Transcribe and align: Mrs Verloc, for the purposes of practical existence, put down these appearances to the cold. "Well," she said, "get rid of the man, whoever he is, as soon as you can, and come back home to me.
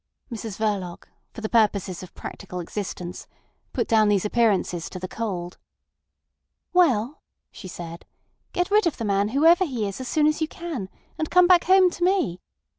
Mrs 0.31 0.57
Verloc, 0.57 1.03
for 1.31 1.41
the 1.41 1.47
purposes 1.47 2.01
of 2.01 2.15
practical 2.15 2.59
existence, 2.59 3.27
put 3.71 3.87
down 3.87 4.07
these 4.09 4.25
appearances 4.25 4.89
to 4.89 4.97
the 4.97 5.07
cold. 5.07 5.59
"Well," 6.73 7.21
she 7.51 7.67
said, 7.67 8.05
"get 8.51 8.71
rid 8.71 8.87
of 8.87 8.97
the 8.97 9.05
man, 9.05 9.29
whoever 9.29 9.63
he 9.63 9.87
is, 9.87 10.01
as 10.01 10.07
soon 10.07 10.25
as 10.25 10.41
you 10.41 10.47
can, 10.47 10.89
and 11.19 11.29
come 11.29 11.45
back 11.45 11.65
home 11.65 11.91
to 11.91 12.03
me. 12.03 12.39